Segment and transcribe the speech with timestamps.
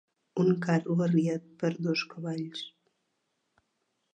[0.43, 2.65] Un carro arriat per dos cavalls.